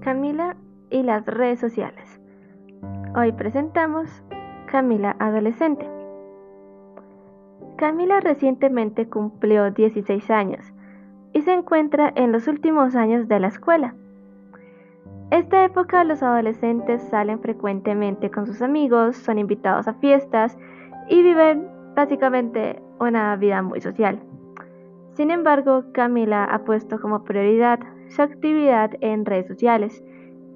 Camila 0.00 0.56
y 0.90 1.02
las 1.02 1.26
redes 1.26 1.60
sociales. 1.60 2.20
Hoy 3.14 3.32
presentamos 3.32 4.08
Camila 4.66 5.16
Adolescente. 5.18 5.86
Camila 7.76 8.20
recientemente 8.20 9.08
cumplió 9.08 9.70
16 9.70 10.30
años 10.30 10.72
y 11.32 11.42
se 11.42 11.52
encuentra 11.52 12.12
en 12.14 12.32
los 12.32 12.48
últimos 12.48 12.94
años 12.94 13.28
de 13.28 13.40
la 13.40 13.48
escuela. 13.48 13.94
Esta 15.30 15.64
época 15.64 16.04
los 16.04 16.22
adolescentes 16.22 17.02
salen 17.02 17.40
frecuentemente 17.40 18.30
con 18.30 18.46
sus 18.46 18.62
amigos, 18.62 19.16
son 19.16 19.38
invitados 19.38 19.88
a 19.88 19.94
fiestas 19.94 20.56
y 21.08 21.22
viven 21.22 21.68
básicamente 21.94 22.82
una 22.98 23.36
vida 23.36 23.62
muy 23.62 23.80
social. 23.80 24.20
Sin 25.14 25.30
embargo, 25.30 25.84
Camila 25.92 26.44
ha 26.44 26.64
puesto 26.64 27.00
como 27.00 27.24
prioridad 27.24 27.80
su 28.08 28.22
actividad 28.22 28.92
en 29.00 29.24
redes 29.24 29.46
sociales 29.46 30.02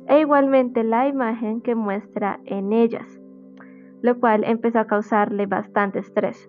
e 0.06 0.20
igualmente 0.20 0.84
la 0.84 1.09
imagen 1.09 1.60
que 1.60 1.74
muestra 1.74 2.41
en 2.45 2.73
ellas 2.73 3.20
lo 4.06 4.20
cual 4.20 4.45
empezó 4.45 4.78
a 4.78 4.87
causarle 4.87 5.47
bastante 5.47 5.98
estrés. 5.98 6.48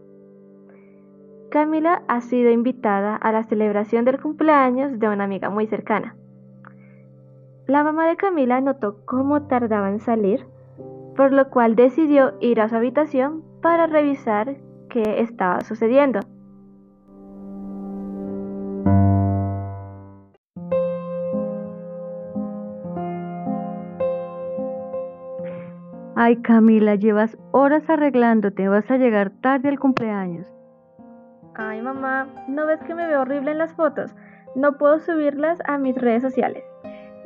Camila 1.49 2.03
ha 2.07 2.21
sido 2.21 2.51
invitada 2.51 3.15
a 3.15 3.31
la 3.31 3.43
celebración 3.43 4.05
del 4.05 4.21
cumpleaños 4.21 4.99
de 4.99 5.07
una 5.07 5.23
amiga 5.23 5.49
muy 5.49 5.65
cercana. 5.65 6.15
La 7.65 7.83
mamá 7.83 8.07
de 8.07 8.15
Camila 8.15 8.61
notó 8.61 8.97
cómo 9.05 9.47
tardaba 9.47 9.89
en 9.89 9.99
salir, 9.99 10.45
por 11.15 11.33
lo 11.33 11.49
cual 11.49 11.75
decidió 11.75 12.33
ir 12.41 12.61
a 12.61 12.69
su 12.69 12.75
habitación 12.75 13.43
para 13.61 13.87
revisar 13.87 14.57
qué 14.89 15.21
estaba 15.21 15.61
sucediendo. 15.61 16.19
Ay, 26.19 26.37
Camila, 26.37 26.95
llevas 26.95 27.37
horas 27.51 27.87
arreglándote, 27.91 28.67
vas 28.67 28.89
a 28.89 28.97
llegar 28.97 29.29
tarde 29.29 29.69
al 29.69 29.77
cumpleaños. 29.79 30.51
Ay, 31.53 31.79
mamá, 31.79 32.27
¿no 32.47 32.65
ves 32.65 32.81
que 32.81 32.95
me 32.95 33.05
veo 33.05 33.21
horrible 33.21 33.51
en 33.51 33.59
las 33.59 33.75
fotos? 33.75 34.15
No 34.55 34.79
puedo 34.79 34.97
subirlas 34.97 35.59
a 35.67 35.77
mis 35.77 35.95
redes 35.95 36.23
sociales. 36.23 36.63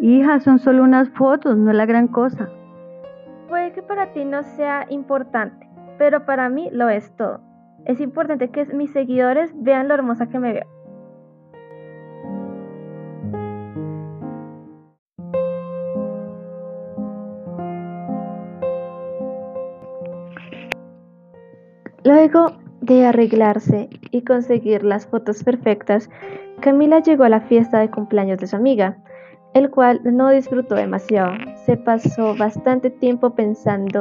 Hija, 0.01 0.41
son 0.41 0.59
solo 0.59 0.83
unas 0.83 1.09
fotos, 1.11 1.55
no 1.55 1.71
es 1.71 1.77
la 1.77 1.85
gran 1.85 2.09
cosa. 2.09 2.49
Puede 3.47 3.71
que 3.71 3.81
para 3.81 4.11
ti 4.11 4.25
no 4.25 4.43
sea 4.43 4.85
importante, 4.89 5.69
pero 5.97 6.25
para 6.25 6.49
mí 6.49 6.69
lo 6.73 6.89
es 6.89 7.15
todo. 7.15 7.39
Es 7.85 8.01
importante 8.01 8.49
que 8.49 8.65
mis 8.73 8.91
seguidores 8.91 9.53
vean 9.55 9.87
lo 9.87 9.93
hermosa 9.93 10.27
que 10.27 10.37
me 10.37 10.51
veo. 10.51 10.80
Luego 22.03 22.53
de 22.81 23.05
arreglarse 23.05 23.87
y 24.09 24.23
conseguir 24.23 24.83
las 24.83 25.05
fotos 25.05 25.43
perfectas, 25.43 26.09
Camila 26.59 26.99
llegó 26.99 27.25
a 27.25 27.29
la 27.29 27.41
fiesta 27.41 27.79
de 27.79 27.91
cumpleaños 27.91 28.39
de 28.39 28.47
su 28.47 28.55
amiga, 28.55 28.97
el 29.53 29.69
cual 29.69 30.01
no 30.03 30.31
disfrutó 30.31 30.75
demasiado. 30.75 31.33
Se 31.65 31.77
pasó 31.77 32.35
bastante 32.35 32.89
tiempo 32.89 33.35
pensando 33.35 33.99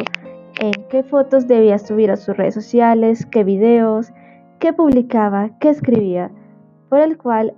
en 0.60 0.72
qué 0.88 1.02
fotos 1.02 1.46
debía 1.46 1.78
subir 1.78 2.10
a 2.10 2.16
sus 2.16 2.36
redes 2.36 2.54
sociales, 2.54 3.26
qué 3.26 3.44
videos, 3.44 4.12
qué 4.60 4.72
publicaba, 4.72 5.50
qué 5.60 5.68
escribía, 5.68 6.30
por 6.88 7.00
el 7.00 7.18
cual 7.18 7.54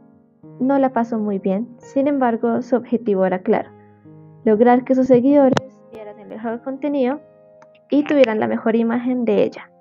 no 0.58 0.78
la 0.78 0.92
pasó 0.92 1.18
muy 1.18 1.38
bien. 1.38 1.68
Sin 1.78 2.08
embargo, 2.08 2.62
su 2.62 2.74
objetivo 2.74 3.24
era 3.24 3.42
claro, 3.42 3.70
lograr 4.44 4.84
que 4.84 4.96
sus 4.96 5.06
seguidores 5.06 5.55
vieran 5.92 6.18
el 6.18 6.27
mejor 6.27 6.62
contenido 6.62 7.20
y 7.90 8.02
tuvieran 8.02 8.40
la 8.40 8.48
mejor 8.48 8.74
imagen 8.74 9.24
de 9.24 9.44
ella. 9.44 9.71